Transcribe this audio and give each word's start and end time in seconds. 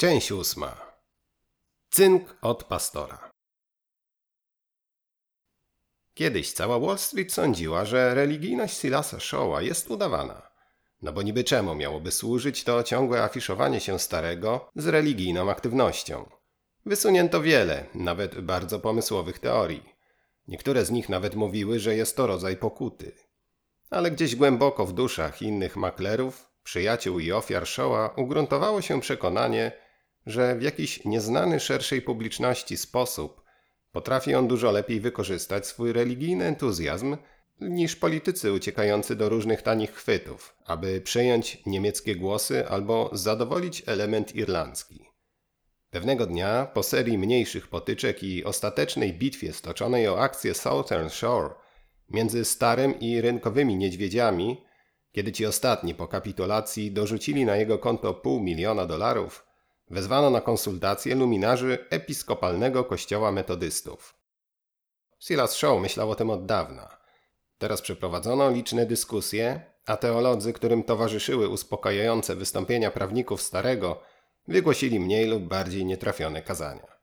Część 0.00 0.32
ósma. 0.32 0.76
Cynk 1.90 2.36
od 2.42 2.64
pastora. 2.64 3.30
Kiedyś 6.14 6.52
cała 6.52 6.78
Wall 6.78 6.98
Street 6.98 7.32
sądziła, 7.32 7.84
że 7.84 8.14
religijność 8.14 8.78
Silasa 8.78 9.20
Showa 9.20 9.62
jest 9.62 9.90
udawana. 9.90 10.50
No 11.02 11.12
bo 11.12 11.22
niby 11.22 11.44
czemu 11.44 11.74
miałoby 11.74 12.10
służyć 12.10 12.64
to 12.64 12.82
ciągłe 12.82 13.22
afiszowanie 13.22 13.80
się 13.80 13.98
starego 13.98 14.70
z 14.76 14.86
religijną 14.86 15.50
aktywnością? 15.50 16.30
Wysunięto 16.86 17.42
wiele, 17.42 17.86
nawet 17.94 18.40
bardzo 18.40 18.80
pomysłowych 18.80 19.38
teorii. 19.38 19.94
Niektóre 20.48 20.84
z 20.84 20.90
nich 20.90 21.08
nawet 21.08 21.34
mówiły, 21.34 21.80
że 21.80 21.96
jest 21.96 22.16
to 22.16 22.26
rodzaj 22.26 22.56
pokuty. 22.56 23.12
Ale 23.90 24.10
gdzieś 24.10 24.36
głęboko 24.36 24.86
w 24.86 24.92
duszach 24.92 25.42
innych 25.42 25.76
maklerów, 25.76 26.50
przyjaciół 26.62 27.18
i 27.18 27.32
ofiar 27.32 27.66
Showa 27.66 28.14
ugruntowało 28.16 28.82
się 28.82 29.00
przekonanie, 29.00 29.87
że 30.28 30.56
w 30.56 30.62
jakiś 30.62 31.04
nieznany 31.04 31.60
szerszej 31.60 32.02
publiczności 32.02 32.76
sposób 32.76 33.42
potrafi 33.92 34.34
on 34.34 34.48
dużo 34.48 34.70
lepiej 34.70 35.00
wykorzystać 35.00 35.66
swój 35.66 35.92
religijny 35.92 36.44
entuzjazm 36.44 37.16
niż 37.60 37.96
politycy 37.96 38.52
uciekający 38.52 39.16
do 39.16 39.28
różnych 39.28 39.62
tanich 39.62 39.94
chwytów, 39.94 40.56
aby 40.64 41.00
przejąć 41.00 41.62
niemieckie 41.66 42.16
głosy 42.16 42.68
albo 42.68 43.10
zadowolić 43.12 43.82
element 43.86 44.34
irlandzki. 44.34 45.08
Pewnego 45.90 46.26
dnia, 46.26 46.66
po 46.74 46.82
serii 46.82 47.18
mniejszych 47.18 47.68
potyczek 47.68 48.22
i 48.22 48.44
ostatecznej 48.44 49.12
bitwie 49.12 49.52
stoczonej 49.52 50.08
o 50.08 50.20
akcję 50.20 50.54
Southern 50.54 51.08
Shore 51.08 51.54
między 52.10 52.44
starym 52.44 53.00
i 53.00 53.20
rynkowymi 53.20 53.76
niedźwiedziami, 53.76 54.64
kiedy 55.12 55.32
ci 55.32 55.46
ostatni 55.46 55.94
po 55.94 56.08
kapitulacji 56.08 56.92
dorzucili 56.92 57.44
na 57.44 57.56
jego 57.56 57.78
konto 57.78 58.14
pół 58.14 58.40
miliona 58.40 58.86
dolarów, 58.86 59.47
wezwano 59.90 60.30
na 60.30 60.40
konsultacje 60.40 61.14
luminarzy 61.14 61.86
episkopalnego 61.90 62.84
kościoła 62.84 63.32
metodystów. 63.32 64.14
Silas 65.18 65.52
Shaw 65.52 65.80
myślał 65.80 66.10
o 66.10 66.14
tym 66.14 66.30
od 66.30 66.46
dawna. 66.46 66.98
Teraz 67.58 67.82
przeprowadzono 67.82 68.50
liczne 68.50 68.86
dyskusje, 68.86 69.60
a 69.86 69.96
teolodzy, 69.96 70.52
którym 70.52 70.82
towarzyszyły 70.82 71.48
uspokajające 71.48 72.36
wystąpienia 72.36 72.90
prawników 72.90 73.42
starego, 73.42 74.02
wygłosili 74.48 75.00
mniej 75.00 75.26
lub 75.26 75.42
bardziej 75.42 75.84
nietrafione 75.84 76.42
kazania. 76.42 76.98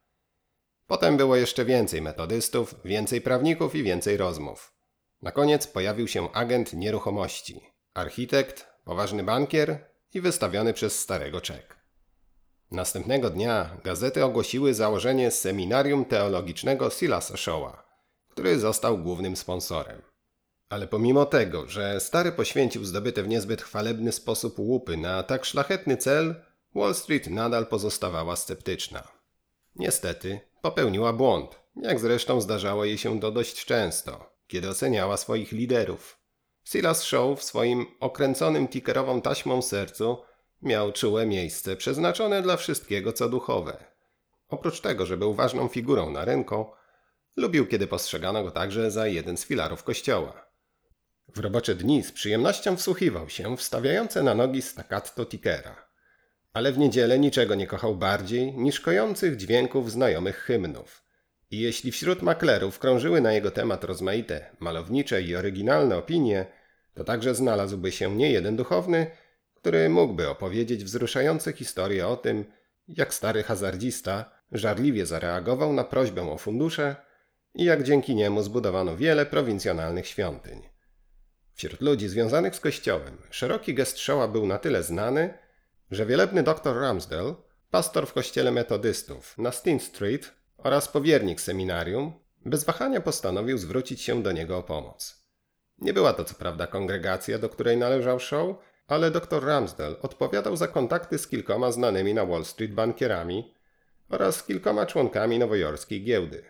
Potem 0.88 1.18
było 1.18 1.36
jeszcze 1.36 1.66
więcej 1.66 2.02
metodystów, 2.02 2.76
więcej 2.86 3.22
prawników 3.22 3.76
i 3.76 3.84
więcej 3.84 4.18
rozmów. 4.18 4.74
Na 5.22 5.32
koniec 5.32 5.68
pojawił 5.68 6.08
się 6.08 6.32
agent 6.32 6.74
nieruchomości, 6.74 7.62
architekt, 7.94 8.68
poważny 8.84 9.24
bankier 9.24 9.90
i 10.14 10.22
wystawiony 10.22 10.74
przez 10.74 11.00
starego 11.00 11.42
czek. 11.42 11.75
Następnego 12.76 13.30
dnia 13.30 13.78
gazety 13.84 14.26
ogłosiły 14.26 14.74
założenie 14.74 15.32
seminarium 15.32 16.06
teologicznego 16.06 16.90
Silasa 16.90 17.38
Showa, 17.38 18.02
który 18.30 18.60
został 18.60 18.98
głównym 18.98 19.36
sponsorem. 19.36 20.02
Ale 20.70 20.88
pomimo 20.88 21.26
tego, 21.26 21.68
że 21.68 22.00
stary 22.00 22.32
poświęcił 22.32 22.86
zdobyte 22.86 23.24
w 23.24 23.28
niezbyt 23.28 23.62
chwalebny 23.62 24.12
sposób 24.12 24.60
łupy 24.60 24.98
na 24.98 25.24
tak 25.24 25.46
szlachetny 25.46 25.98
cel, 25.98 26.36
Wall 26.76 26.96
Street 26.96 27.28
nadal 27.28 27.68
pozostawała 27.68 28.36
sceptyczna. 28.36 29.08
Niestety, 29.76 30.40
popełniła 30.62 31.14
błąd, 31.14 31.60
jak 31.76 32.00
zresztą 32.00 32.42
zdarzało 32.42 32.86
jej 32.86 32.98
się 32.98 33.20
to 33.20 33.32
dość 33.32 33.66
często, 33.66 34.36
kiedy 34.48 34.70
oceniała 34.70 35.18
swoich 35.18 35.52
liderów. 35.52 36.20
Silas 36.64 37.04
Shaw 37.04 37.40
w 37.40 37.44
swoim 37.44 37.86
okręconym 38.00 38.68
tickerową 38.68 39.22
taśmą 39.22 39.62
sercu 39.62 40.18
miał 40.66 40.92
czułe 40.92 41.26
miejsce 41.26 41.76
przeznaczone 41.76 42.42
dla 42.42 42.58
wszystkiego 42.58 43.14
co 43.14 43.30
duchowe. 43.30 43.84
Oprócz 44.50 44.82
tego, 44.82 45.06
że 45.06 45.18
był 45.18 45.34
ważną 45.34 45.68
figurą 45.68 46.12
na 46.12 46.26
rynku, 46.26 46.66
lubił 47.38 47.68
kiedy 47.68 47.88
postrzegano 47.88 48.44
go 48.44 48.52
także 48.52 48.92
za 48.92 49.08
jeden 49.08 49.38
z 49.38 49.46
filarów 49.46 49.84
kościoła. 49.84 50.46
W 51.36 51.40
robocze 51.40 51.76
dni 51.76 52.04
z 52.04 52.12
przyjemnością 52.12 52.78
wsłuchiwał 52.78 53.30
się 53.30 53.58
w 53.58 53.62
stawiające 53.62 54.24
na 54.24 54.36
nogi 54.36 54.62
staccato 54.62 55.26
tickera. 55.26 55.88
Ale 56.54 56.72
w 56.72 56.78
niedzielę 56.78 57.20
niczego 57.20 57.56
nie 57.56 57.68
kochał 57.68 57.96
bardziej 57.96 58.54
niż 58.54 58.80
kojących 58.80 59.36
dźwięków 59.36 59.92
znajomych 59.92 60.38
hymnów. 60.38 61.04
I 61.52 61.60
jeśli 61.60 61.92
wśród 61.92 62.22
maklerów 62.22 62.80
krążyły 62.80 63.22
na 63.22 63.34
jego 63.34 63.52
temat 63.52 63.84
rozmaite, 63.84 64.56
malownicze 64.60 65.22
i 65.22 65.36
oryginalne 65.36 65.98
opinie, 65.98 66.46
to 66.94 67.04
także 67.04 67.36
znalazłby 67.36 67.92
się 67.92 68.16
nie 68.16 68.32
jeden 68.32 68.56
duchowny, 68.56 69.12
który 69.66 69.90
mógłby 69.90 70.30
opowiedzieć 70.30 70.84
wzruszające 70.84 71.54
historie 71.54 72.08
o 72.08 72.18
tym, 72.18 72.46
jak 72.88 73.14
stary 73.14 73.44
hazardzista 73.44 74.32
żarliwie 74.52 75.06
zareagował 75.06 75.74
na 75.74 75.84
prośbę 75.84 76.32
o 76.32 76.38
fundusze 76.38 76.96
i 77.56 77.64
jak 77.64 77.84
dzięki 77.84 78.16
niemu 78.16 78.44
zbudowano 78.44 78.98
wiele 78.98 79.26
prowincjonalnych 79.26 80.08
świątyń. 80.08 80.62
Wśród 81.54 81.82
ludzi 81.82 82.08
związanych 82.08 82.56
z 82.56 82.60
kościołem 82.60 83.18
szeroki 83.30 83.74
gest 83.74 84.00
Showa 84.00 84.28
był 84.28 84.48
na 84.48 84.58
tyle 84.58 84.84
znany, 84.84 85.34
że 85.92 86.06
wielebny 86.06 86.44
dr 86.44 86.80
Ramsdell, 86.80 87.36
pastor 87.72 88.08
w 88.08 88.14
kościele 88.14 88.52
metodystów 88.52 89.38
na 89.38 89.52
Steen 89.52 89.80
Street 89.80 90.32
oraz 90.58 90.88
powiernik 90.88 91.42
seminarium, 91.42 92.14
bez 92.46 92.64
wahania 92.64 93.02
postanowił 93.02 93.58
zwrócić 93.58 94.02
się 94.02 94.24
do 94.24 94.32
niego 94.32 94.58
o 94.58 94.64
pomoc. 94.64 95.26
Nie 95.78 95.94
była 95.94 96.14
to 96.14 96.24
co 96.24 96.36
prawda 96.36 96.68
kongregacja, 96.68 97.40
do 97.40 97.50
której 97.50 97.78
należał 97.78 98.20
Shaw, 98.20 98.56
ale 98.88 99.12
dr 99.12 99.46
Ramsdell 99.46 99.96
odpowiadał 100.02 100.56
za 100.56 100.68
kontakty 100.68 101.18
z 101.18 101.28
kilkoma 101.28 101.72
znanymi 101.72 102.14
na 102.14 102.26
Wall 102.26 102.46
Street 102.46 102.74
bankierami 102.74 103.54
oraz 104.10 104.44
kilkoma 104.44 104.86
członkami 104.86 105.40
nowojorskiej 105.40 106.04
giełdy. 106.04 106.44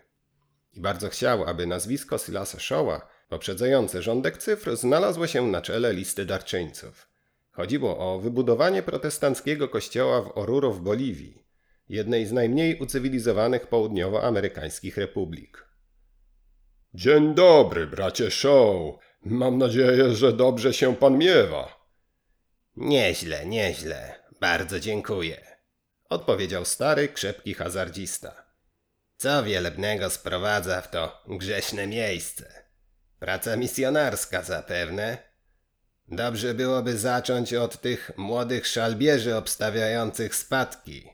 I 0.72 0.80
bardzo 0.80 1.08
chciał, 1.08 1.44
aby 1.44 1.66
nazwisko 1.66 2.18
Silasa 2.18 2.58
Showa, 2.60 3.08
poprzedzające 3.28 4.02
rządek 4.02 4.38
cyfr, 4.38 4.76
znalazło 4.76 5.26
się 5.26 5.46
na 5.46 5.62
czele 5.62 5.92
listy 5.92 6.24
darczyńców. 6.24 7.08
Chodziło 7.52 7.98
o 7.98 8.18
wybudowanie 8.18 8.82
protestanckiego 8.82 9.68
kościoła 9.68 10.22
w 10.22 10.38
Oruro 10.38 10.72
w 10.72 10.80
Boliwii, 10.80 11.46
jednej 11.88 12.26
z 12.26 12.32
najmniej 12.32 12.78
ucywilizowanych 12.78 13.66
południowoamerykańskich 13.66 14.96
republik. 14.96 15.66
Dzień 16.94 17.34
dobry, 17.34 17.86
bracie 17.86 18.30
Show. 18.30 18.94
Mam 19.24 19.58
nadzieję, 19.58 20.14
że 20.14 20.32
dobrze 20.32 20.72
się 20.72 20.96
pan 20.96 21.18
miewa. 21.18 21.75
Nieźle, 22.76 23.46
nieźle. 23.46 24.14
Bardzo 24.40 24.80
dziękuję. 24.80 25.56
Odpowiedział 26.08 26.64
stary, 26.64 27.08
krzepki 27.08 27.54
hazardzista. 27.54 28.46
Co 29.16 29.44
wielebnego 29.44 30.10
sprowadza 30.10 30.80
w 30.80 30.90
to 30.90 31.22
grześne 31.26 31.86
miejsce? 31.86 32.64
Praca 33.18 33.56
misjonarska 33.56 34.42
zapewne. 34.42 35.18
Dobrze 36.08 36.54
byłoby 36.54 36.96
zacząć 36.98 37.54
od 37.54 37.80
tych 37.80 38.10
młodych 38.16 38.66
szalbierzy 38.66 39.36
obstawiających 39.36 40.34
spadki. 40.34 41.10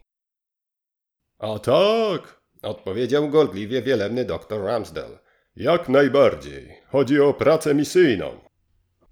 A 1.38 1.58
tak, 1.58 2.40
odpowiedział 2.62 3.28
gorliwie 3.28 3.82
wielebny 3.82 4.24
doktor 4.24 4.64
Ramsdell. 4.64 5.18
Jak 5.56 5.88
najbardziej. 5.88 6.82
Chodzi 6.88 7.20
o 7.20 7.34
pracę 7.34 7.74
misyjną 7.74 8.40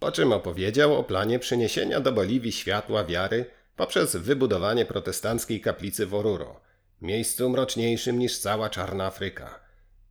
po 0.00 0.12
czym 0.12 0.32
opowiedział 0.32 0.96
o 0.96 1.04
planie 1.04 1.38
przyniesienia 1.38 2.00
do 2.00 2.12
Boliwii 2.12 2.52
światła 2.52 3.04
wiary 3.04 3.44
poprzez 3.76 4.16
wybudowanie 4.16 4.86
protestanckiej 4.86 5.60
kaplicy 5.60 6.06
w 6.06 6.14
Oruro, 6.14 6.60
miejscu 7.00 7.50
mroczniejszym 7.50 8.18
niż 8.18 8.38
cała 8.38 8.70
czarna 8.70 9.06
Afryka. 9.06 9.60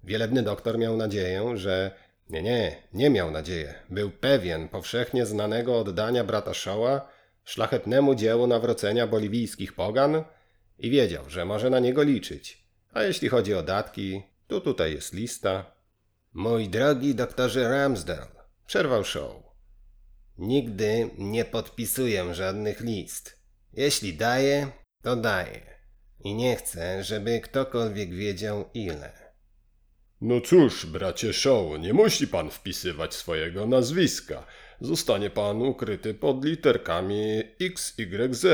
Wielebny 0.03 0.44
doktor 0.44 0.77
miał 0.77 0.97
nadzieję, 0.97 1.57
że... 1.57 1.91
Nie, 2.29 2.41
nie, 2.41 2.83
nie 2.94 3.09
miał 3.09 3.31
nadzieję. 3.31 3.73
Był 3.89 4.11
pewien 4.11 4.67
powszechnie 4.67 5.25
znanego 5.25 5.79
oddania 5.79 6.23
brata 6.23 6.53
Shoa 6.53 7.09
szlachetnemu 7.44 8.16
dziełu 8.16 8.47
nawrócenia 8.47 9.07
boliwijskich 9.07 9.73
pogan 9.73 10.23
i 10.79 10.89
wiedział, 10.89 11.30
że 11.30 11.45
może 11.45 11.69
na 11.69 11.80
niego 11.80 12.03
liczyć. 12.03 12.63
A 12.94 13.03
jeśli 13.03 13.30
chodzi 13.30 13.53
o 13.53 13.63
datki, 13.63 14.24
to 14.47 14.62
tutaj 14.62 14.94
jest 14.94 15.13
lista. 15.13 15.65
Mój 16.33 16.69
drogi 16.69 17.15
doktorze 17.15 17.69
Ramsdale, 17.69 18.27
przerwał 18.68 19.03
Shaw. 19.03 19.49
Nigdy 20.39 21.09
nie 21.18 21.45
podpisuję 21.45 22.33
żadnych 22.33 22.81
list. 22.81 23.39
Jeśli 23.74 24.13
daję, 24.13 24.68
to 25.01 25.15
daję. 25.15 25.62
I 26.24 26.33
nie 26.33 26.56
chcę, 26.56 27.03
żeby 27.03 27.39
ktokolwiek 27.39 28.15
wiedział 28.15 28.69
ile. 28.74 29.33
No 30.21 30.41
cóż, 30.41 30.86
bracie 30.86 31.33
Shaw, 31.33 31.80
nie 31.80 31.94
musi 31.94 32.27
pan 32.27 32.51
wpisywać 32.51 33.13
swojego 33.13 33.68
nazwiska. 33.68 34.45
Zostanie 34.81 35.30
pan 35.30 35.62
ukryty 35.62 36.13
pod 36.13 36.45
literkami 36.45 37.44
XYZ. 37.62 38.45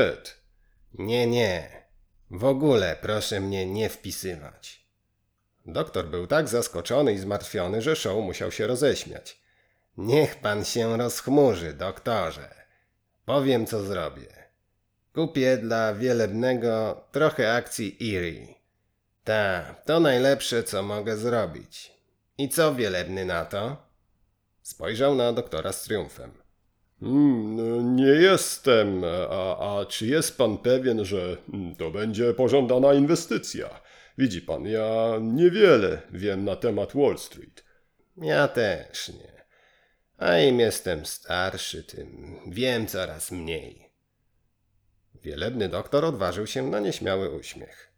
Nie, 0.94 1.26
nie. 1.26 1.86
W 2.30 2.44
ogóle 2.44 2.96
proszę 3.02 3.40
mnie 3.40 3.66
nie 3.66 3.88
wpisywać. 3.88 4.86
Doktor 5.66 6.08
był 6.08 6.26
tak 6.26 6.48
zaskoczony 6.48 7.12
i 7.12 7.18
zmartwiony, 7.18 7.82
że 7.82 7.96
Shaw 7.96 8.16
musiał 8.16 8.52
się 8.52 8.66
roześmiać. 8.66 9.45
Niech 9.96 10.40
pan 10.40 10.64
się 10.64 10.96
rozchmurzy, 10.96 11.72
doktorze. 11.72 12.54
Powiem, 13.24 13.66
co 13.66 13.82
zrobię. 13.82 14.28
Kupię 15.14 15.56
dla 15.56 15.94
wielebnego 15.94 17.04
trochę 17.12 17.54
akcji 17.54 18.16
Erie. 18.16 18.54
Ta, 19.24 19.74
to 19.84 20.00
najlepsze, 20.00 20.62
co 20.62 20.82
mogę 20.82 21.16
zrobić. 21.16 21.92
I 22.38 22.48
co 22.48 22.74
wielebny 22.74 23.24
na 23.24 23.44
to? 23.44 23.76
Spojrzał 24.62 25.14
na 25.14 25.32
doktora 25.32 25.72
z 25.72 25.82
triumfem. 25.82 26.30
No, 27.00 27.82
nie 27.82 28.04
jestem. 28.04 29.02
A, 29.30 29.78
a 29.80 29.86
czy 29.86 30.06
jest 30.06 30.38
pan 30.38 30.58
pewien, 30.58 31.04
że 31.04 31.36
mm, 31.54 31.76
to 31.76 31.90
będzie 31.90 32.34
pożądana 32.34 32.94
inwestycja? 32.94 33.80
Widzi 34.18 34.42
pan, 34.42 34.66
ja 34.66 35.18
niewiele 35.20 36.02
wiem 36.10 36.44
na 36.44 36.56
temat 36.56 36.92
Wall 36.94 37.18
Street. 37.18 37.64
Ja 38.16 38.48
też 38.48 39.08
nie. 39.08 39.35
A 40.18 40.38
im 40.38 40.60
jestem 40.60 41.06
starszy, 41.06 41.84
tym 41.84 42.40
wiem 42.46 42.86
coraz 42.86 43.30
mniej. 43.30 43.90
Wielebny 45.14 45.68
doktor 45.68 46.04
odważył 46.04 46.46
się 46.46 46.62
na 46.62 46.80
nieśmiały 46.80 47.30
uśmiech. 47.30 47.92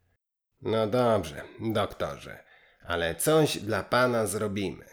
No 0.62 0.86
dobrze, 0.86 1.42
doktorze, 1.60 2.44
ale 2.82 3.14
coś 3.14 3.58
dla 3.58 3.82
pana 3.82 4.26
zrobimy. 4.26 4.84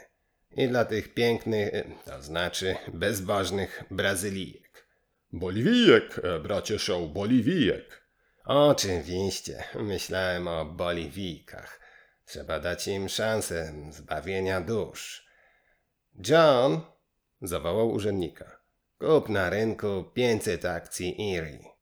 I 0.52 0.68
dla 0.68 0.86
tych 0.86 1.14
pięknych, 1.14 1.74
e, 1.74 1.84
to 2.06 2.22
znaczy 2.22 2.76
bezbożnych 2.94 3.84
Brazylijek. 3.92 4.88
Boliwijek, 5.34 6.20
e, 6.24 6.40
bracie 6.40 6.80
Show, 6.80 7.12
boliwijek. 7.14 8.06
Oczywiście, 8.46 9.64
myślałem 9.76 10.48
o 10.48 10.66
Boliwijkach. 10.66 11.80
Trzeba 12.26 12.60
dać 12.60 12.88
im 12.88 13.10
szansę 13.10 13.74
zbawienia 13.92 14.62
dusz. 14.62 15.28
John, 16.28 16.82
zawołał 17.42 17.92
urzędnika, 17.92 18.60
kup 19.00 19.30
na 19.30 19.50
rynku 19.50 20.04
500 20.14 20.66
akcji 20.66 21.36
Erie. 21.38 21.76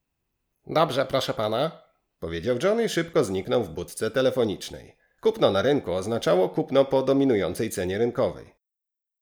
Dobrze, 0.68 1.06
proszę 1.06 1.34
pana, 1.34 1.84
powiedział 2.20 2.58
John 2.64 2.82
i 2.82 2.90
szybko 2.90 3.24
zniknął 3.24 3.64
w 3.64 3.70
budce 3.70 4.12
telefonicznej. 4.12 4.98
Kupno 5.22 5.52
na 5.52 5.62
rynku 5.62 5.92
oznaczało 5.92 6.50
kupno 6.50 6.86
po 6.86 7.04
dominującej 7.04 7.70
cenie 7.70 7.98
rynkowej. 7.98 8.54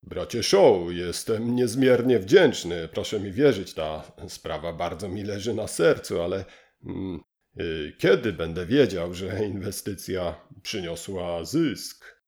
Bracie 0.03 0.43
Show, 0.43 0.91
jestem 0.91 1.55
niezmiernie 1.55 2.19
wdzięczny. 2.19 2.87
Proszę 2.87 3.19
mi 3.19 3.31
wierzyć, 3.31 3.73
ta 3.73 4.11
sprawa 4.27 4.73
bardzo 4.73 5.09
mi 5.09 5.23
leży 5.23 5.53
na 5.53 5.67
sercu, 5.67 6.21
ale 6.21 6.45
mm, 6.85 7.19
y, 7.59 7.93
kiedy 7.99 8.33
będę 8.33 8.65
wiedział, 8.65 9.13
że 9.13 9.45
inwestycja 9.45 10.35
przyniosła 10.61 11.45
zysk? 11.45 12.21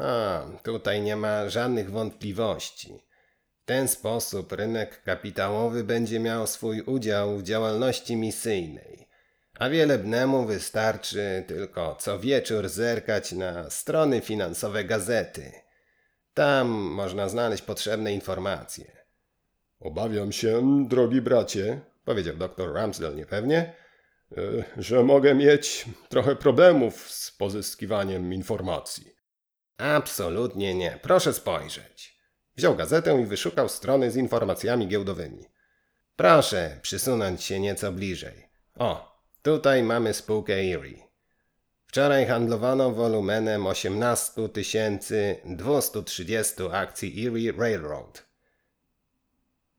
A, 0.00 0.42
tutaj 0.62 1.00
nie 1.00 1.16
ma 1.16 1.48
żadnych 1.48 1.90
wątpliwości. 1.90 3.04
W 3.64 3.66
ten 3.66 3.88
sposób 3.88 4.52
rynek 4.52 5.02
kapitałowy 5.02 5.84
będzie 5.84 6.20
miał 6.20 6.46
swój 6.46 6.80
udział 6.80 7.38
w 7.38 7.42
działalności 7.42 8.16
misyjnej, 8.16 9.08
a 9.58 9.68
wielebnemu 9.68 10.46
wystarczy 10.46 11.44
tylko 11.46 11.96
co 12.00 12.18
wieczór 12.18 12.68
zerkać 12.68 13.32
na 13.32 13.70
strony 13.70 14.20
finansowe 14.20 14.84
gazety. 14.84 15.52
Tam 16.34 16.68
można 16.68 17.28
znaleźć 17.28 17.62
potrzebne 17.62 18.12
informacje. 18.12 18.96
Obawiam 19.80 20.32
się, 20.32 20.84
drogi 20.88 21.20
bracie, 21.20 21.80
Powiedział 22.04 22.36
doktor 22.36 22.74
Ramsdell 22.74 23.16
niepewnie. 23.16 23.72
y, 24.38 24.64
że 24.76 25.02
mogę 25.02 25.34
mieć 25.34 25.84
trochę 26.08 26.36
problemów 26.36 27.10
z 27.10 27.30
pozyskiwaniem 27.32 28.32
informacji. 28.32 29.14
Absolutnie 29.76 30.74
nie. 30.74 30.98
Proszę 31.02 31.32
spojrzeć. 31.32 32.13
Wziął 32.56 32.76
gazetę 32.76 33.22
i 33.22 33.26
wyszukał 33.26 33.68
strony 33.68 34.10
z 34.10 34.16
informacjami 34.16 34.88
giełdowymi. 34.88 35.44
Proszę 36.16 36.78
przysunąć 36.82 37.44
się 37.44 37.60
nieco 37.60 37.92
bliżej. 37.92 38.48
O, 38.78 39.18
tutaj 39.42 39.82
mamy 39.82 40.14
spółkę 40.14 40.54
Erie. 40.54 41.04
Wczoraj 41.86 42.26
handlowano 42.26 42.90
wolumenem 42.90 43.66
18 43.66 44.32
230 45.44 46.54
akcji 46.72 47.26
Erie 47.26 47.52
Railroad. 47.52 48.24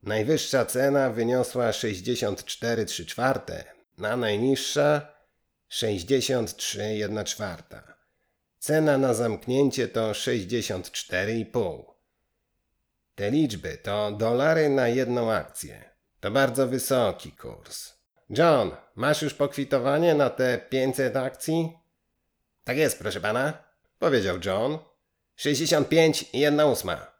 Najwyższa 0.02 0.64
cena 0.64 1.10
wyniosła 1.10 1.70
64,3 1.70 3.06
czwarte, 3.06 3.64
a 4.02 4.16
najniższa 4.16 5.16
63,1 5.70 7.24
czwarta. 7.24 7.96
Cena 8.58 8.98
na 8.98 9.14
zamknięcie 9.14 9.88
to 9.88 10.12
64,5. 10.12 11.95
Te 13.16 13.30
liczby 13.30 13.78
to 13.78 14.12
dolary 14.12 14.68
na 14.68 14.88
jedną 14.88 15.32
akcję. 15.32 15.90
To 16.20 16.30
bardzo 16.30 16.66
wysoki 16.66 17.32
kurs. 17.32 17.92
John, 18.30 18.70
masz 18.94 19.22
już 19.22 19.34
pokwitowanie 19.34 20.14
na 20.14 20.30
te 20.30 20.58
500 20.58 21.16
akcji? 21.16 21.72
Tak 22.64 22.76
jest, 22.76 22.98
proszę 22.98 23.20
pana, 23.20 23.64
powiedział 23.98 24.38
John. 24.44 24.78
65 25.36 26.24
i 26.32 26.38
jedna 26.38 26.66
ósma. 26.66 27.16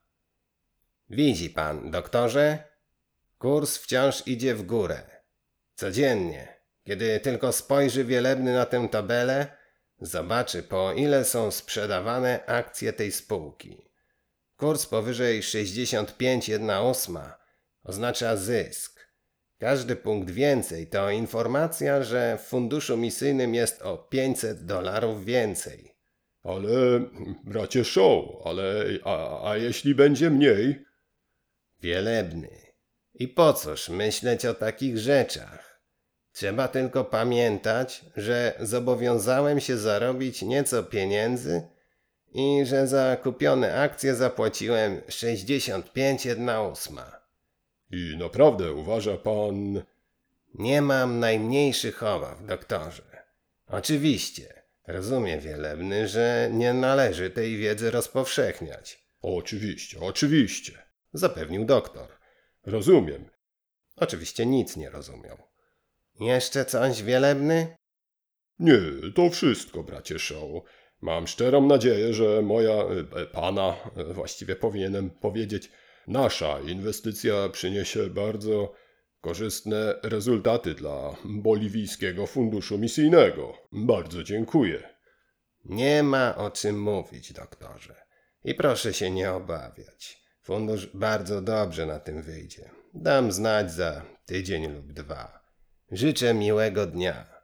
Widzi 1.10 1.50
pan, 1.50 1.90
doktorze? 1.90 2.58
Kurs 3.38 3.76
wciąż 3.76 4.26
idzie 4.26 4.54
w 4.54 4.62
górę. 4.62 5.02
Codziennie, 5.74 6.56
kiedy 6.84 7.20
tylko 7.20 7.52
spojrzy 7.52 8.04
wielebny 8.04 8.54
na 8.54 8.66
tę 8.66 8.88
tabelę, 8.88 9.46
zobaczy 10.00 10.62
po 10.62 10.92
ile 10.92 11.24
są 11.24 11.50
sprzedawane 11.50 12.46
akcje 12.46 12.92
tej 12.92 13.12
spółki. 13.12 13.85
Kurs 14.56 14.86
powyżej 14.86 15.42
65,1 15.42 17.32
oznacza 17.84 18.36
zysk. 18.36 19.06
Każdy 19.58 19.96
punkt 19.96 20.30
więcej 20.30 20.86
to 20.86 21.10
informacja, 21.10 22.02
że 22.02 22.38
w 22.38 22.46
funduszu 22.46 22.96
misyjnym 22.96 23.54
jest 23.54 23.82
o 23.82 23.98
500 23.98 24.64
dolarów 24.64 25.24
więcej. 25.24 25.96
Ale, 26.42 27.00
bracie 27.44 27.84
Show, 27.84 28.24
ale 28.44 28.84
a, 29.04 29.50
a 29.50 29.56
jeśli 29.56 29.94
będzie 29.94 30.30
mniej? 30.30 30.84
Wielebny. 31.80 32.48
I 33.14 33.28
po 33.28 33.52
cóż 33.52 33.88
myśleć 33.88 34.46
o 34.46 34.54
takich 34.54 34.98
rzeczach? 34.98 35.82
Trzeba 36.32 36.68
tylko 36.68 37.04
pamiętać, 37.04 38.04
że 38.16 38.54
zobowiązałem 38.60 39.60
się 39.60 39.76
zarobić 39.76 40.42
nieco 40.42 40.82
pieniędzy 40.82 41.75
i 42.36 42.64
że 42.64 42.86
za 42.86 43.16
kupione 43.16 43.80
akcje 43.80 44.14
zapłaciłem 44.14 45.00
65,1 45.00 47.02
I 47.90 48.16
naprawdę 48.18 48.72
uważa 48.72 49.16
pan... 49.16 49.82
Nie 50.54 50.82
mam 50.82 51.18
najmniejszych 51.18 52.02
obaw, 52.02 52.46
doktorze. 52.46 53.02
Oczywiście, 53.66 54.62
rozumiem 54.86 55.40
wielebny, 55.40 56.08
że 56.08 56.50
nie 56.52 56.74
należy 56.74 57.30
tej 57.30 57.56
wiedzy 57.56 57.90
rozpowszechniać, 57.90 59.06
Oczywiście, 59.22 60.00
oczywiście. 60.00 60.72
zapewnił 61.12 61.64
doktor. 61.64 62.08
Rozumiem. 62.66 63.30
Oczywiście 63.96 64.46
nic 64.46 64.76
nie 64.76 64.90
rozumiał. 64.90 65.38
Jeszcze 66.20 66.64
coś 66.64 67.02
wielebny? 67.02 67.76
Nie, 68.58 68.78
to 69.14 69.30
wszystko, 69.30 69.82
bracie 69.82 70.18
Show. 70.18 70.62
Mam 71.00 71.26
szczerą 71.26 71.66
nadzieję, 71.66 72.14
że 72.14 72.42
moja, 72.42 72.74
e, 72.74 73.26
pana, 73.26 73.76
e, 73.96 74.04
właściwie 74.04 74.56
powinienem 74.56 75.10
powiedzieć, 75.10 75.70
nasza 76.06 76.60
inwestycja 76.60 77.48
przyniesie 77.48 78.06
bardzo 78.06 78.72
korzystne 79.20 79.94
rezultaty 80.02 80.74
dla 80.74 81.16
Boliwijskiego 81.24 82.26
Funduszu 82.26 82.78
Misyjnego. 82.78 83.52
Bardzo 83.72 84.22
dziękuję. 84.22 84.96
Nie 85.64 86.02
ma 86.02 86.36
o 86.36 86.50
czym 86.50 86.82
mówić, 86.82 87.32
doktorze. 87.32 87.94
I 88.44 88.54
proszę 88.54 88.94
się 88.94 89.10
nie 89.10 89.32
obawiać. 89.32 90.22
Fundusz 90.42 90.86
bardzo 90.86 91.42
dobrze 91.42 91.86
na 91.86 92.00
tym 92.00 92.22
wyjdzie. 92.22 92.70
Dam 92.94 93.32
znać 93.32 93.72
za 93.72 94.02
tydzień 94.26 94.66
lub 94.66 94.92
dwa. 94.92 95.40
Życzę 95.90 96.34
miłego 96.34 96.86
dnia. 96.86 97.35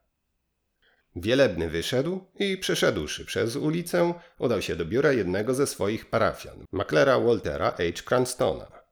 Wielebny 1.16 1.69
wyszedł 1.69 2.21
i 2.38 2.59
przeszedłszy 2.59 3.25
przez 3.25 3.57
ulicę, 3.57 4.14
udał 4.38 4.62
się 4.62 4.76
do 4.76 4.85
biura 4.85 5.12
jednego 5.12 5.54
ze 5.54 5.66
swoich 5.66 6.11
parafian, 6.11 6.64
maklera 6.73 7.21
Waltera 7.21 7.71
H. 7.71 7.83
Cranstona. 8.04 8.83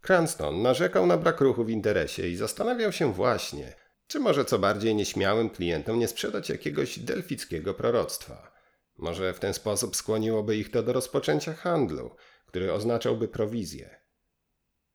Cranston 0.00 0.62
narzekał 0.62 1.06
na 1.06 1.16
brak 1.16 1.40
ruchu 1.40 1.64
w 1.64 1.70
interesie 1.70 2.28
i 2.28 2.36
zastanawiał 2.36 2.92
się 2.92 3.12
właśnie, 3.12 3.74
czy 4.06 4.20
może 4.20 4.44
co 4.44 4.58
bardziej 4.58 4.94
nieśmiałym 4.94 5.50
klientom 5.50 5.98
nie 5.98 6.08
sprzedać 6.08 6.48
jakiegoś 6.48 6.98
delfickiego 6.98 7.74
proroctwa. 7.74 8.52
Może 8.98 9.34
w 9.34 9.40
ten 9.40 9.54
sposób 9.54 9.96
skłoniłoby 9.96 10.56
ich 10.56 10.70
to 10.70 10.82
do 10.82 10.92
rozpoczęcia 10.92 11.54
handlu, 11.54 12.16
który 12.46 12.72
oznaczałby 12.72 13.28
prowizję. 13.28 14.00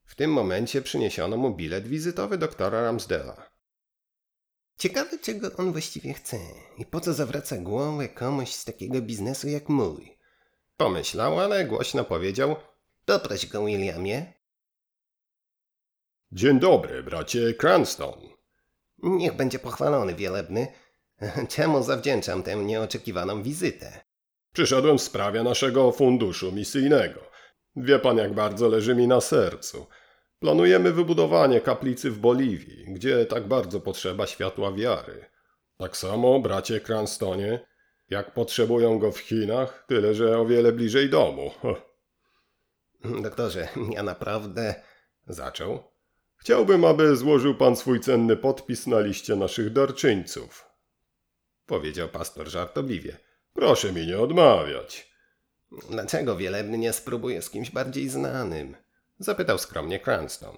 W 0.05 0.15
tym 0.15 0.31
momencie 0.31 0.81
przyniesiono 0.81 1.37
mu 1.37 1.55
bilet 1.55 1.87
wizytowy 1.87 2.37
doktora 2.37 2.81
Ramsdela. 2.81 3.54
Ciekawe, 4.77 5.20
czego 5.20 5.51
on 5.58 5.72
właściwie 5.72 6.13
chce 6.13 6.38
i 6.77 6.86
po 6.86 7.00
co 7.00 7.13
zawraca 7.13 7.58
głowę 7.58 8.10
komuś 8.10 8.50
z 8.51 8.65
takiego 8.65 9.01
biznesu 9.01 9.48
jak 9.48 9.70
mój. 9.70 10.17
Pomyślał, 10.77 11.39
ale 11.39 11.65
głośno 11.65 12.03
powiedział: 12.03 12.55
Doproś 13.05 13.46
go, 13.46 13.65
Williamie. 13.65 14.34
Dzień 16.32 16.60
dobry, 16.60 17.03
bracie 17.03 17.53
Cranston. 17.53 18.20
Niech 19.03 19.36
będzie 19.36 19.60
pochwalony 19.60 20.15
wielebny. 20.15 20.67
Czemu 21.55 21.84
zawdzięczam 21.84 22.44
tę 22.44 22.55
nieoczekiwaną 22.55 23.44
wizytę? 23.44 24.05
Przyszedłem 24.53 24.98
w 24.98 25.01
sprawie 25.01 25.44
naszego 25.44 25.91
funduszu 25.91 26.51
misyjnego. 26.51 27.22
Wie 27.75 28.00
pan, 28.00 28.17
jak 28.17 28.34
bardzo 28.34 28.67
leży 28.67 28.96
mi 28.96 29.08
na 29.08 29.22
sercu. 29.22 29.88
Planujemy 30.39 30.91
wybudowanie 30.91 31.61
kaplicy 31.61 32.11
w 32.11 32.19
Boliwii, 32.19 32.85
gdzie 32.87 33.25
tak 33.25 33.47
bardzo 33.47 33.79
potrzeba 33.79 34.27
światła 34.27 34.71
wiary. 34.71 35.25
Tak 35.77 35.97
samo, 35.97 36.39
bracie 36.39 36.81
Cranstonie, 36.81 37.59
jak 38.09 38.33
potrzebują 38.33 38.99
go 38.99 39.11
w 39.11 39.19
Chinach, 39.19 39.85
tyle 39.87 40.13
że 40.13 40.39
o 40.39 40.45
wiele 40.45 40.71
bliżej 40.71 41.09
domu. 41.09 41.51
Doktorze, 43.23 43.67
ja 43.91 44.03
naprawdę... 44.03 44.75
Zaczął. 45.27 45.83
Chciałbym, 46.35 46.85
aby 46.85 47.15
złożył 47.15 47.55
pan 47.55 47.75
swój 47.75 47.99
cenny 47.99 48.37
podpis 48.37 48.87
na 48.87 48.99
liście 48.99 49.35
naszych 49.35 49.73
darczyńców. 49.73 50.69
Powiedział 51.65 52.09
pastor 52.09 52.47
żartobliwie. 52.47 53.17
Proszę 53.53 53.93
mi 53.93 54.07
nie 54.07 54.19
odmawiać. 54.19 55.11
Dlaczego 55.89 56.35
wielebny 56.35 56.77
nie 56.77 56.93
spróbuje 56.93 57.41
z 57.41 57.49
kimś 57.49 57.71
bardziej 57.71 58.09
znanym? 58.09 58.75
Zapytał 59.19 59.57
skromnie 59.57 60.00
Cranston. 60.00 60.57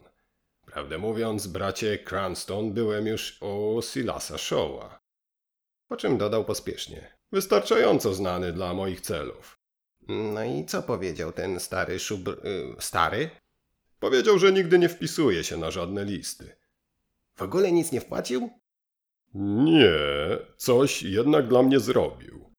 Prawdę 0.65 0.97
mówiąc, 0.97 1.47
bracie 1.47 1.99
Cranston, 1.99 2.73
byłem 2.73 3.07
już 3.07 3.41
u 3.41 3.81
Silasa 3.81 4.37
Showa. 4.37 4.99
Po 5.87 5.97
czym 5.97 6.17
dodał 6.17 6.45
pospiesznie. 6.45 7.17
Wystarczająco 7.31 8.13
znany 8.13 8.53
dla 8.53 8.73
moich 8.73 9.01
celów. 9.01 9.59
No 10.07 10.43
i 10.43 10.65
co 10.65 10.83
powiedział 10.83 11.31
ten 11.31 11.59
stary 11.59 11.99
szubr... 11.99 12.47
Y, 12.47 12.75
stary? 12.79 13.29
Powiedział, 13.99 14.39
że 14.39 14.51
nigdy 14.51 14.79
nie 14.79 14.89
wpisuje 14.89 15.43
się 15.43 15.57
na 15.57 15.71
żadne 15.71 16.05
listy. 16.05 16.57
W 17.35 17.41
ogóle 17.41 17.71
nic 17.71 17.91
nie 17.91 18.01
wpłacił? 18.01 18.49
Nie, 19.33 19.89
coś 20.57 21.03
jednak 21.03 21.47
dla 21.47 21.63
mnie 21.63 21.79
zrobił. 21.79 22.53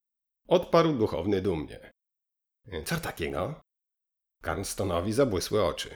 Odparł 0.49 0.93
duchowny 0.93 1.43
dumnie. 1.43 1.93
Co 2.85 2.97
takiego? 2.97 3.61
Carnstonowi 4.45 5.12
zabłysły 5.12 5.64
oczy. 5.64 5.90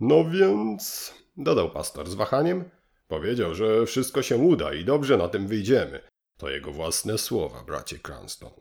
No 0.00 0.24
więc, 0.30 1.14
dodał 1.36 1.70
pastor 1.70 2.10
z 2.10 2.14
wahaniem, 2.14 2.70
powiedział, 3.08 3.54
że 3.54 3.86
wszystko 3.86 4.22
się 4.22 4.36
uda 4.36 4.72
i 4.72 4.84
dobrze 4.84 5.16
na 5.16 5.28
tym 5.28 5.46
wyjdziemy. 5.46 6.00
To 6.36 6.50
jego 6.50 6.72
własne 6.72 7.18
słowa, 7.18 7.64
bracie 7.64 7.98
Cranston. 7.98 8.52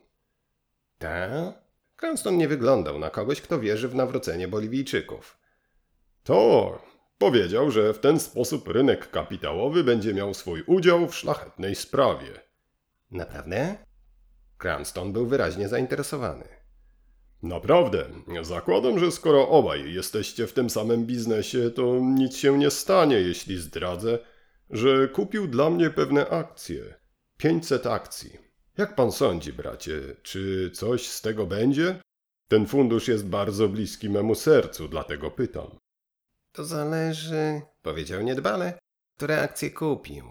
Ta? 0.98 1.53
Cranston 1.96 2.38
nie 2.38 2.48
wyglądał 2.48 3.00
na 3.00 3.10
kogoś, 3.10 3.41
kto 3.41 3.60
wierzy 3.60 3.88
w 3.88 3.96
nawrócenie 3.96 4.48
Boliwijczyków. 4.48 5.38
To 6.24 6.79
powiedział, 7.17 7.72
że 7.72 7.93
w 7.93 8.00
ten 8.00 8.20
sposób 8.20 8.67
rynek 8.67 9.12
kapitałowy 9.12 9.84
będzie 9.84 10.13
miał 10.13 10.34
swój 10.34 10.63
udział 10.67 11.08
w 11.08 11.15
szlachetnej 11.15 11.75
sprawie. 11.75 12.39
Naprawdę? 13.12 13.77
Cranston 14.58 15.13
był 15.13 15.27
wyraźnie 15.27 15.67
zainteresowany. 15.67 16.62
Naprawdę, 17.43 18.05
zakładam, 18.41 19.00
że 19.00 19.12
skoro 19.12 19.50
obaj 19.50 19.93
jesteście 19.93 20.47
w 20.47 20.53
tym 20.53 20.69
samym 20.69 21.05
biznesie, 21.05 21.71
to 21.71 22.00
nic 22.01 22.38
się 22.38 22.57
nie 22.57 22.71
stanie, 22.71 23.15
jeśli 23.15 23.57
zdradzę, 23.57 24.19
że 24.69 25.07
kupił 25.07 25.47
dla 25.47 25.69
mnie 25.69 25.89
pewne 25.89 26.29
akcje. 26.29 26.95
500 27.38 27.88
akcji. 27.88 28.38
Jak 28.77 28.95
pan 28.95 29.12
sądzi, 29.12 29.53
bracie, 29.53 30.15
czy 30.21 30.71
coś 30.73 31.07
z 31.07 31.21
tego 31.21 31.45
będzie? 31.45 31.95
Ten 32.47 32.67
fundusz 32.67 33.07
jest 33.07 33.25
bardzo 33.25 33.69
bliski 33.69 34.09
memu 34.09 34.35
sercu, 34.35 34.88
dlatego 34.88 35.31
pytam. 35.31 35.79
To 36.51 36.65
zależy, 36.65 37.62
powiedział 37.81 38.21
niedbale, 38.21 38.79
które 39.17 39.41
akcje 39.41 39.71
kupił. 39.71 40.25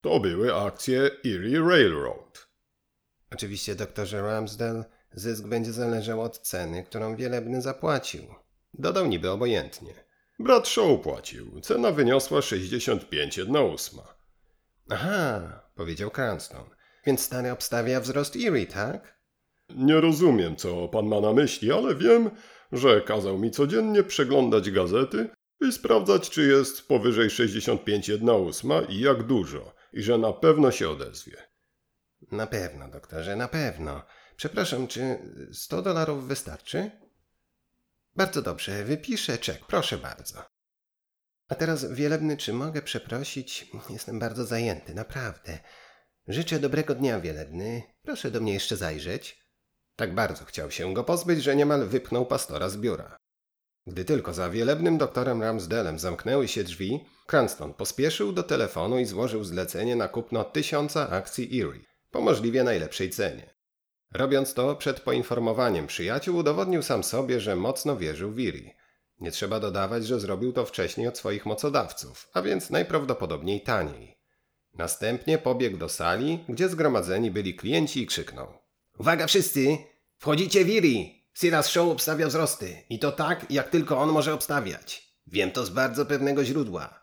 To 0.00 0.20
były 0.20 0.54
akcje 0.54 1.10
Erie 1.26 1.60
Railroad. 1.60 2.48
Oczywiście, 3.32 3.74
doktorze 3.74 4.22
Ramsdale, 4.22 4.84
zysk 5.14 5.44
będzie 5.46 5.72
zależał 5.72 6.20
od 6.20 6.38
ceny, 6.38 6.84
którą 6.84 7.16
wielebny 7.16 7.62
zapłacił. 7.62 8.22
Dodał 8.74 9.06
niby 9.06 9.30
obojętnie. 9.30 9.94
Brat 10.38 10.68
Shaw 10.68 11.00
płacił. 11.02 11.60
Cena 11.60 11.92
wyniosła 11.92 12.42
65 12.42 13.36
jedna 13.36 13.60
ósma. 13.60 14.14
Aha, 14.90 15.40
powiedział 15.74 16.10
Cranston. 16.10 16.64
Więc 17.06 17.20
stary 17.20 17.50
obstawia 17.50 18.00
wzrost 18.00 18.36
Erie, 18.36 18.66
tak? 18.66 19.18
Nie 19.76 20.00
rozumiem, 20.00 20.56
co 20.56 20.88
pan 20.88 21.06
ma 21.06 21.20
na 21.20 21.32
myśli, 21.32 21.72
ale 21.72 21.94
wiem, 21.94 22.30
że 22.72 23.00
kazał 23.00 23.38
mi 23.38 23.50
codziennie 23.50 24.02
przeglądać 24.02 24.70
gazety 24.70 25.28
i 25.60 25.72
sprawdzać, 25.72 26.30
czy 26.30 26.46
jest 26.46 26.88
powyżej 26.88 27.30
65 27.30 28.08
jedna 28.08 28.34
ósma 28.34 28.80
i 28.80 29.00
jak 29.00 29.22
dużo, 29.22 29.74
i 29.92 30.02
że 30.02 30.18
na 30.18 30.32
pewno 30.32 30.70
się 30.70 30.90
odezwie. 30.90 31.36
Na 32.32 32.46
pewno, 32.46 32.88
doktorze, 32.88 33.36
na 33.36 33.48
pewno. 33.48 34.02
Przepraszam, 34.42 34.88
czy 34.88 35.18
100 35.52 35.82
dolarów 35.82 36.28
wystarczy? 36.28 36.90
Bardzo 38.16 38.42
dobrze, 38.42 38.84
wypiszę 38.84 39.38
czek, 39.38 39.66
proszę 39.66 39.98
bardzo. 39.98 40.44
A 41.48 41.54
teraz, 41.54 41.92
wielebny, 41.92 42.36
czy 42.36 42.52
mogę 42.52 42.82
przeprosić? 42.82 43.70
Jestem 43.90 44.18
bardzo 44.18 44.44
zajęty, 44.44 44.94
naprawdę. 44.94 45.58
Życzę 46.28 46.58
dobrego 46.58 46.94
dnia, 46.94 47.20
wielebny. 47.20 47.82
Proszę 48.02 48.30
do 48.30 48.40
mnie 48.40 48.52
jeszcze 48.52 48.76
zajrzeć. 48.76 49.42
Tak 49.96 50.14
bardzo 50.14 50.44
chciał 50.44 50.70
się 50.70 50.94
go 50.94 51.04
pozbyć, 51.04 51.42
że 51.42 51.56
niemal 51.56 51.86
wypchnął 51.86 52.26
pastora 52.26 52.68
z 52.68 52.76
biura. 52.76 53.16
Gdy 53.86 54.04
tylko 54.04 54.34
za 54.34 54.50
wielebnym 54.50 54.98
doktorem 54.98 55.42
Ramsdelem 55.42 55.98
zamknęły 55.98 56.48
się 56.48 56.64
drzwi, 56.64 57.04
Cranston 57.26 57.74
pospieszył 57.74 58.32
do 58.32 58.42
telefonu 58.42 58.98
i 58.98 59.04
złożył 59.04 59.44
zlecenie 59.44 59.96
na 59.96 60.08
kupno 60.08 60.44
tysiąca 60.44 61.10
akcji 61.10 61.60
Erie 61.60 61.84
po 62.10 62.20
możliwie 62.20 62.64
najlepszej 62.64 63.10
cenie. 63.10 63.51
Robiąc 64.14 64.54
to 64.54 64.76
przed 64.76 65.00
poinformowaniem 65.00 65.86
przyjaciół, 65.86 66.36
udowodnił 66.36 66.82
sam 66.82 67.04
sobie, 67.04 67.40
że 67.40 67.56
mocno 67.56 67.96
wierzył 67.96 68.32
w 68.32 68.38
Erie. 68.38 68.74
Nie 69.20 69.30
trzeba 69.30 69.60
dodawać, 69.60 70.06
że 70.06 70.20
zrobił 70.20 70.52
to 70.52 70.66
wcześniej 70.66 71.08
od 71.08 71.18
swoich 71.18 71.46
mocodawców, 71.46 72.28
a 72.32 72.42
więc 72.42 72.70
najprawdopodobniej 72.70 73.60
taniej. 73.60 74.18
Następnie 74.74 75.38
pobiegł 75.38 75.76
do 75.76 75.88
sali, 75.88 76.44
gdzie 76.48 76.68
zgromadzeni 76.68 77.30
byli 77.30 77.54
klienci 77.54 78.02
i 78.02 78.06
krzyknął. 78.06 78.58
Uwaga 78.98 79.26
wszyscy! 79.26 79.78
Wchodzicie 80.18 80.64
w 80.64 80.68
Iri! 80.68 81.22
Silas 81.34 81.68
Show 81.68 81.88
obstawia 81.88 82.26
wzrosty. 82.26 82.76
I 82.90 82.98
to 82.98 83.12
tak, 83.12 83.46
jak 83.50 83.70
tylko 83.70 83.98
on 83.98 84.08
może 84.08 84.34
obstawiać. 84.34 85.12
Wiem 85.26 85.50
to 85.50 85.66
z 85.66 85.70
bardzo 85.70 86.06
pewnego 86.06 86.44
źródła. 86.44 87.00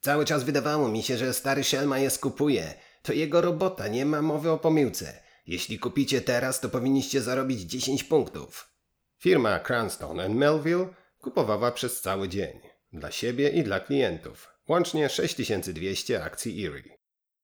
Cały 0.00 0.24
czas 0.24 0.44
wydawało 0.44 0.88
mi 0.88 1.02
się, 1.02 1.18
że 1.18 1.34
stary 1.34 1.64
Shelma 1.64 1.98
je 1.98 2.10
skupuje. 2.10 2.74
To 3.02 3.12
jego 3.12 3.40
robota, 3.40 3.88
nie 3.88 4.06
ma 4.06 4.22
mowy 4.22 4.50
o 4.50 4.58
pomyłce. 4.58 5.27
Jeśli 5.48 5.78
kupicie 5.78 6.20
teraz, 6.20 6.60
to 6.60 6.68
powinniście 6.68 7.22
zarobić 7.22 7.60
10 7.60 8.04
punktów. 8.04 8.72
Firma 9.18 9.58
Cranston 9.58 10.34
Melville 10.34 10.88
kupowała 11.18 11.72
przez 11.72 12.00
cały 12.00 12.28
dzień. 12.28 12.60
Dla 12.92 13.10
siebie 13.10 13.48
i 13.48 13.62
dla 13.62 13.80
klientów. 13.80 14.48
Łącznie 14.68 15.08
6200 15.08 16.24
akcji 16.24 16.66
Erie. 16.66 16.98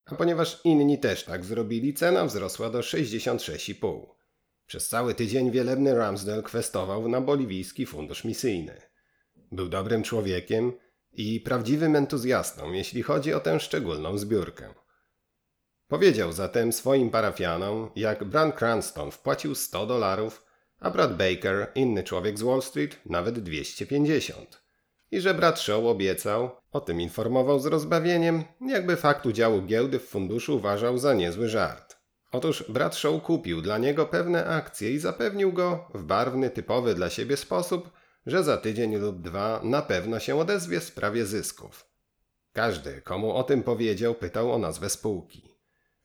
A 0.07 0.15
ponieważ 0.15 0.61
inni 0.65 0.99
też 0.99 1.25
tak 1.25 1.45
zrobili, 1.45 1.95
cena 1.95 2.25
wzrosła 2.25 2.71
do 2.71 2.81
66,5. 2.81 4.07
Przez 4.67 4.89
cały 4.89 5.15
tydzień 5.15 5.51
wielebny 5.51 5.95
Ramsdale 5.95 6.43
kwestował 6.43 7.09
na 7.09 7.21
boliwijski 7.21 7.87
fundusz 7.87 8.25
misyjny. 8.25 8.81
Był 9.53 9.69
dobrym 9.69 10.03
człowiekiem 10.03 10.73
i 11.13 11.41
prawdziwym 11.41 11.97
entuzjastą, 11.97 12.73
jeśli 12.73 13.03
chodzi 13.03 13.35
o 13.35 13.41
tę 13.41 13.61
szczególną 13.61 14.19
zbiórkę. 14.19 14.84
Powiedział 15.95 16.33
zatem 16.33 16.73
swoim 16.73 17.11
parafianom, 17.11 17.91
jak 17.97 18.25
Bran 18.25 18.53
Cranston 18.53 19.11
wpłacił 19.11 19.55
100 19.55 19.87
dolarów, 19.87 20.45
a 20.81 20.91
brat 20.91 21.17
Baker, 21.17 21.71
inny 21.75 22.03
człowiek 22.03 22.39
z 22.39 22.43
Wall 22.43 22.63
Street, 22.63 23.01
nawet 23.07 23.39
250. 23.39 24.63
I 25.11 25.21
że 25.21 25.35
brat 25.35 25.61
Shaw 25.61 25.85
obiecał, 25.85 26.51
o 26.73 26.81
tym 26.81 27.01
informował 27.01 27.59
z 27.59 27.67
rozbawieniem, 27.67 28.45
jakby 28.61 28.97
fakt 28.97 29.27
udziału 29.27 29.63
giełdy 29.63 29.99
w 29.99 30.09
funduszu 30.09 30.57
uważał 30.57 30.99
za 30.99 31.15
niezły 31.15 31.49
żart. 31.49 31.97
Otóż 32.33 32.65
brat 32.69 32.97
Shaw 32.97 33.23
kupił 33.23 33.63
dla 33.63 33.79
niego 33.79 34.07
pewne 34.07 34.47
akcje 34.47 34.91
i 34.91 34.99
zapewnił 34.99 35.53
go 35.53 35.89
w 35.95 36.03
barwny, 36.03 36.51
typowy 36.51 36.95
dla 36.95 37.11
siebie 37.11 37.37
sposób, 37.37 37.91
że 38.27 38.45
za 38.45 38.57
tydzień 38.57 38.97
lub 38.97 39.21
dwa 39.21 39.61
na 39.63 39.83
pewno 39.83 40.21
się 40.21 40.37
odezwie 40.37 40.81
w 40.81 40.85
sprawie 40.85 41.27
zysków. 41.27 41.87
Każdy, 42.53 43.03
komu 43.03 43.33
o 43.37 43.43
tym 43.43 43.63
powiedział, 43.63 44.15
pytał 44.15 44.53
o 44.53 44.59
nazwę 44.59 44.91
spółki. 44.91 45.54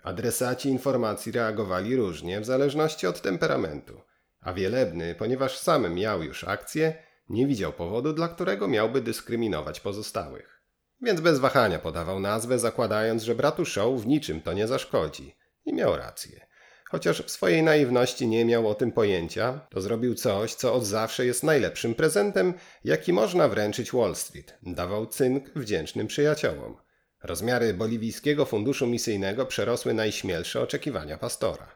Adresaci 0.03 0.69
informacji 0.69 1.31
reagowali 1.31 1.95
różnie 1.95 2.41
w 2.41 2.45
zależności 2.45 3.07
od 3.07 3.21
temperamentu, 3.21 4.01
a 4.41 4.53
wielebny, 4.53 5.15
ponieważ 5.15 5.57
sam 5.57 5.93
miał 5.93 6.23
już 6.23 6.43
akcje, 6.43 7.03
nie 7.29 7.47
widział 7.47 7.73
powodu, 7.73 8.13
dla 8.13 8.27
którego 8.27 8.67
miałby 8.67 9.01
dyskryminować 9.01 9.79
pozostałych. 9.79 10.61
Więc 11.01 11.21
bez 11.21 11.39
wahania 11.39 11.79
podawał 11.79 12.19
nazwę, 12.19 12.59
zakładając, 12.59 13.23
że 13.23 13.35
bratu 13.35 13.65
Show 13.65 14.01
w 14.01 14.07
niczym 14.07 14.41
to 14.41 14.53
nie 14.53 14.67
zaszkodzi. 14.67 15.35
I 15.65 15.73
miał 15.73 15.97
rację. 15.97 16.47
Chociaż 16.89 17.21
w 17.21 17.31
swojej 17.31 17.63
naiwności 17.63 18.27
nie 18.27 18.45
miał 18.45 18.67
o 18.67 18.75
tym 18.75 18.91
pojęcia, 18.91 19.67
to 19.69 19.81
zrobił 19.81 20.15
coś, 20.15 20.55
co 20.55 20.73
od 20.73 20.85
zawsze 20.85 21.25
jest 21.25 21.43
najlepszym 21.43 21.95
prezentem, 21.95 22.53
jaki 22.83 23.13
można 23.13 23.47
wręczyć 23.47 23.91
Wall 23.91 24.15
Street. 24.15 24.57
Dawał 24.63 25.07
cynk 25.07 25.49
wdzięcznym 25.55 26.07
przyjaciołom. 26.07 26.77
Rozmiary 27.23 27.73
boliwijskiego 27.73 28.45
funduszu 28.45 28.87
misyjnego 28.87 29.45
przerosły 29.45 29.93
najśmielsze 29.93 30.61
oczekiwania 30.61 31.17
pastora. 31.17 31.75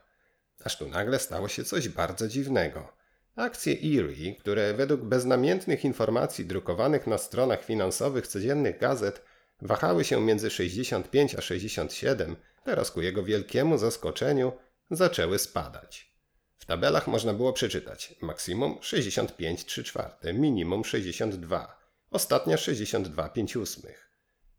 Aż 0.64 0.78
tu 0.78 0.88
nagle 0.88 1.18
stało 1.18 1.48
się 1.48 1.64
coś 1.64 1.88
bardzo 1.88 2.28
dziwnego. 2.28 2.92
Akcje 3.36 3.72
Erie, 3.72 4.34
które 4.34 4.74
według 4.74 5.00
beznamiętnych 5.00 5.84
informacji 5.84 6.46
drukowanych 6.46 7.06
na 7.06 7.18
stronach 7.18 7.64
finansowych 7.64 8.26
codziennych 8.26 8.78
gazet 8.78 9.22
wahały 9.62 10.04
się 10.04 10.20
między 10.20 10.50
65 10.50 11.34
a 11.34 11.40
67, 11.40 12.36
teraz 12.64 12.90
ku 12.90 13.02
jego 13.02 13.22
wielkiemu 13.22 13.78
zaskoczeniu 13.78 14.52
zaczęły 14.90 15.38
spadać. 15.38 16.14
W 16.58 16.66
tabelach 16.66 17.06
można 17.06 17.34
było 17.34 17.52
przeczytać 17.52 18.14
maksimum 18.22 18.74
65,3 18.74 19.82
czwarte, 19.82 20.34
minimum 20.34 20.84
62, 20.84 21.80
ostatnia 22.10 22.56
62,5 22.56 23.66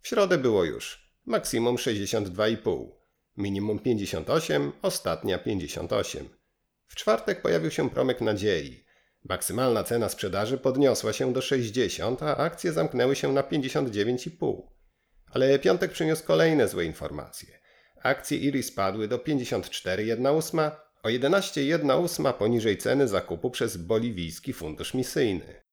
W 0.05 0.07
środę 0.07 0.37
było 0.37 0.63
już 0.63 1.11
maksimum 1.25 1.75
62,5, 1.75 2.87
minimum 3.37 3.79
58, 3.79 4.71
ostatnia 4.81 5.37
58. 5.37 6.29
W 6.87 6.95
czwartek 6.95 7.41
pojawił 7.41 7.71
się 7.71 7.89
promyk 7.89 8.21
nadziei. 8.21 8.85
Maksymalna 9.23 9.83
cena 9.83 10.09
sprzedaży 10.09 10.57
podniosła 10.57 11.13
się 11.13 11.33
do 11.33 11.41
60, 11.41 12.23
a 12.23 12.37
akcje 12.37 12.73
zamknęły 12.73 13.15
się 13.15 13.33
na 13.33 13.41
59,5. 13.41 14.61
Ale 15.31 15.59
piątek 15.59 15.91
przyniósł 15.91 16.23
kolejne 16.23 16.67
złe 16.67 16.85
informacje. 16.85 17.59
Akcje 18.03 18.37
IRI 18.37 18.63
spadły 18.63 19.07
do 19.07 19.17
54,1 19.17 20.71
o 21.03 21.07
11,1 21.07 22.33
poniżej 22.33 22.77
ceny 22.77 23.07
zakupu 23.07 23.51
przez 23.51 23.77
boliwijski 23.77 24.53
fundusz 24.53 24.93
misyjny. 24.93 25.64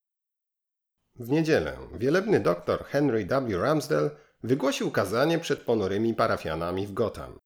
W 1.17 1.29
niedzielę 1.29 1.77
wielebny 1.95 2.41
doktor 2.41 2.85
Henry 2.85 3.27
W. 3.27 3.61
Ramsdell 3.61 4.11
wygłosił 4.43 4.91
kazanie 4.91 5.39
przed 5.39 5.61
ponurymi 5.61 6.15
parafianami 6.15 6.87
w 6.87 6.93
Gotham. 6.93 7.39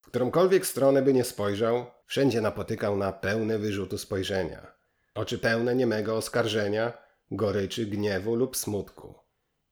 W 0.00 0.06
którąkolwiek 0.06 0.66
stronę 0.66 1.02
by 1.02 1.12
nie 1.12 1.24
spojrzał, 1.24 1.86
wszędzie 2.06 2.40
napotykał 2.40 2.96
na 2.96 3.12
pełne 3.12 3.58
wyrzutu 3.58 3.98
spojrzenia. 3.98 4.72
Oczy 5.14 5.38
pełne 5.38 5.74
niemego 5.74 6.16
oskarżenia, 6.16 6.92
goryczy, 7.30 7.86
gniewu 7.86 8.34
lub 8.34 8.56
smutku. 8.56 9.14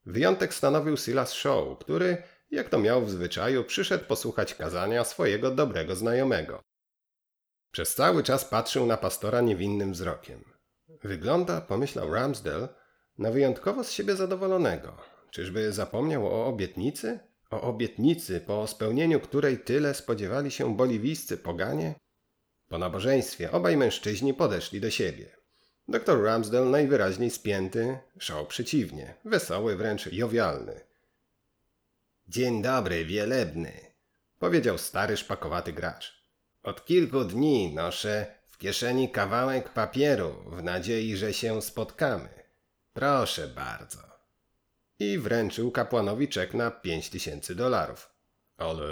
Wyjątek 0.07 0.55
stanowił 0.55 0.97
Silas 0.97 1.33
Shaw, 1.33 1.79
który, 1.79 2.23
jak 2.51 2.69
to 2.69 2.79
miał 2.79 3.05
w 3.05 3.11
zwyczaju, 3.11 3.65
przyszedł 3.65 4.05
posłuchać 4.05 4.55
kazania 4.55 5.05
swojego 5.05 5.51
dobrego 5.51 5.97
znajomego. 5.97 6.63
Przez 7.71 7.95
cały 7.95 8.23
czas 8.23 8.45
patrzył 8.45 8.87
na 8.87 8.97
pastora 8.97 9.41
niewinnym 9.41 9.93
wzrokiem. 9.93 10.45
Wygląda, 11.03 11.61
pomyślał 11.61 12.15
Ramsdell, 12.15 12.69
na 13.21 13.31
wyjątkowo 13.31 13.85
z 13.85 13.93
siebie 13.93 14.17
zadowolonego. 14.17 14.97
Czyżby 15.31 15.73
zapomniał 15.73 16.27
o 16.27 16.47
obietnicy? 16.47 17.19
O 17.51 17.61
obietnicy, 17.63 18.41
po 18.41 18.67
spełnieniu 18.67 19.21
której 19.21 19.59
tyle 19.59 19.95
spodziewali 19.95 20.51
się 20.51 20.77
boliwijscy 20.77 21.37
poganie? 21.37 21.95
Po 22.69 22.79
nabożeństwie 22.79 23.53
obaj 23.53 23.77
mężczyźni 23.77 24.35
podeszli 24.35 24.81
do 24.81 24.91
siebie. 24.91 25.37
Doktor 25.89 26.25
Ramsdell 26.25 26.71
najwyraźniej 26.71 27.31
spięty, 27.31 27.99
szał 28.19 28.47
przeciwnie, 28.47 29.15
wesoły, 29.25 29.77
wręcz 29.77 30.13
jowialny. 30.13 30.81
Dzień 32.29 32.63
dobry, 32.63 33.05
wielebny, 33.05 33.73
powiedział 34.39 34.79
stary 34.79 35.17
szpakowaty 35.17 35.73
gracz. 35.73 36.23
Od 36.63 36.85
kilku 36.85 37.25
dni 37.25 37.75
noszę 37.75 38.27
w 38.47 38.59
kieszeni 38.59 39.11
kawałek 39.11 39.69
papieru 39.69 40.35
w 40.47 40.63
nadziei, 40.63 41.17
że 41.17 41.35
się 41.35 41.63
spotkamy. 41.63 42.40
Proszę 42.93 43.49
bardzo. 43.49 43.99
I 44.99 45.19
wręczył 45.19 45.71
kapłanowi 45.71 46.29
czek 46.29 46.55
na 46.55 46.71
pięć 46.71 47.11
tysięcy 47.11 47.55
dolarów. 47.55 48.11
Ale, 48.57 48.89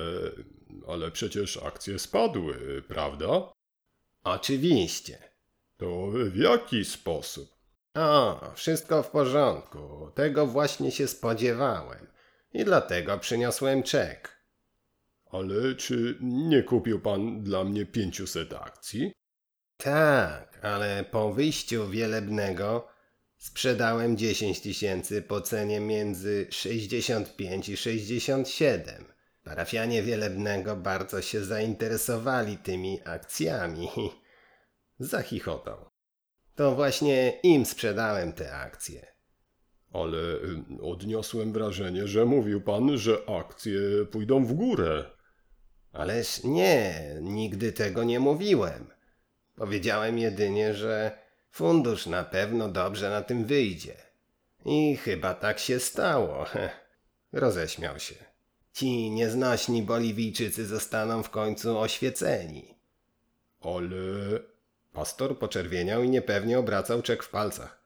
ale 0.88 1.10
przecież 1.10 1.56
akcje 1.56 1.98
spadły, 1.98 2.82
prawda? 2.88 3.52
Oczywiście. 4.24 5.18
To 5.76 6.06
w 6.30 6.36
jaki 6.36 6.84
sposób? 6.84 7.58
O, 7.94 8.40
wszystko 8.54 9.02
w 9.02 9.10
porządku. 9.10 10.10
Tego 10.14 10.46
właśnie 10.46 10.90
się 10.90 11.08
spodziewałem. 11.08 12.06
I 12.52 12.64
dlatego 12.64 13.18
przyniosłem 13.18 13.82
czek. 13.82 14.38
Ale 15.30 15.74
czy 15.74 16.18
nie 16.20 16.62
kupił 16.62 17.00
pan 17.00 17.42
dla 17.42 17.64
mnie 17.64 17.86
500 17.86 18.52
akcji? 18.52 19.12
Tak, 19.76 20.64
ale 20.64 21.04
po 21.04 21.32
wyjściu 21.32 21.88
wielebnego 21.88 22.88
sprzedałem 23.38 24.16
10 24.16 24.60
tysięcy 24.60 25.22
po 25.22 25.40
cenie 25.40 25.80
między 25.80 26.46
65 26.50 27.68
i 27.68 27.76
67. 27.76 29.04
Parafianie 29.44 30.02
wielebnego 30.02 30.76
bardzo 30.76 31.22
się 31.22 31.44
zainteresowali 31.44 32.56
tymi 32.56 33.00
akcjami. 33.04 33.88
Zachichotał. 34.98 35.90
To 36.54 36.74
właśnie 36.74 37.30
im 37.42 37.66
sprzedałem 37.66 38.32
te 38.32 38.54
akcje. 38.54 39.06
Ale 39.92 40.18
y, 40.18 40.82
odniosłem 40.82 41.52
wrażenie, 41.52 42.06
że 42.06 42.24
mówił 42.24 42.60
pan, 42.60 42.98
że 42.98 43.18
akcje 43.38 43.80
pójdą 44.10 44.44
w 44.44 44.52
górę. 44.52 45.04
Ależ 45.92 46.44
nie, 46.44 47.14
nigdy 47.20 47.72
tego 47.72 48.04
nie 48.04 48.20
mówiłem. 48.20 48.90
Powiedziałem 49.56 50.18
jedynie, 50.18 50.74
że 50.74 51.18
fundusz 51.50 52.06
na 52.06 52.24
pewno 52.24 52.68
dobrze 52.68 53.10
na 53.10 53.22
tym 53.22 53.44
wyjdzie. 53.44 53.96
I 54.64 54.96
chyba 54.96 55.34
tak 55.34 55.58
się 55.58 55.80
stało. 55.80 56.46
Roześmiał 57.32 57.98
się. 57.98 58.14
Ci 58.72 59.10
nieznośni 59.10 59.82
Boliwijczycy 59.82 60.66
zostaną 60.66 61.22
w 61.22 61.30
końcu 61.30 61.78
oświeceni. 61.78 62.74
Ale 63.60 64.40
Pastor 64.92 65.38
poczerwieniał 65.38 66.02
i 66.02 66.08
niepewnie 66.08 66.58
obracał 66.58 67.02
czek 67.02 67.22
w 67.22 67.30
palcach. 67.30 67.78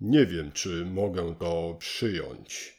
nie 0.00 0.26
wiem, 0.26 0.52
czy 0.52 0.84
mogę 0.86 1.34
to 1.38 1.76
przyjąć. 1.78 2.78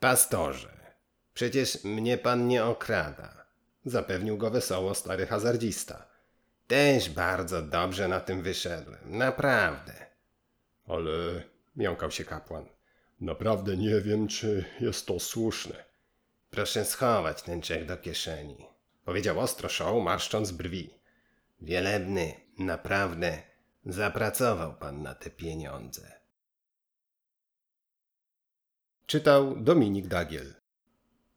Pastorze, 0.00 0.94
przecież 1.34 1.84
mnie 1.84 2.18
pan 2.18 2.48
nie 2.48 2.64
okrada, 2.64 3.46
zapewnił 3.84 4.38
go 4.38 4.50
wesoło 4.50 4.94
stary 4.94 5.26
hazardzista. 5.26 6.11
Też 6.72 7.10
bardzo 7.10 7.62
dobrze 7.62 8.08
na 8.08 8.20
tym 8.20 8.42
wyszedłem, 8.42 9.18
naprawdę. 9.18 10.06
Ale 10.86 11.42
Jąkał 11.76 12.10
się 12.10 12.24
kapłan. 12.24 12.66
naprawdę 13.20 13.76
nie 13.76 14.00
wiem, 14.00 14.28
czy 14.28 14.64
jest 14.80 15.06
to 15.06 15.20
słuszne. 15.20 15.84
Proszę 16.50 16.84
schować 16.84 17.42
ten 17.42 17.62
czek 17.62 17.86
do 17.86 17.96
kieszeni, 17.96 18.66
powiedział 19.04 19.40
ostro 19.40 19.68
Show, 19.68 20.04
marszcząc 20.04 20.50
brwi. 20.50 20.94
Wielebny, 21.60 22.34
naprawdę 22.58 23.42
zapracował 23.86 24.74
pan 24.74 25.02
na 25.02 25.14
te 25.14 25.30
pieniądze. 25.30 26.12
Czytał 29.06 29.56
Dominik 29.56 30.06
Dagiel. 30.06 30.61